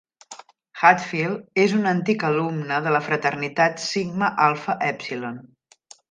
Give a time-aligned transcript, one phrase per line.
[0.83, 5.37] Hatfield és un antic alumne de la fraternitat Sigma Alpha Epsilon.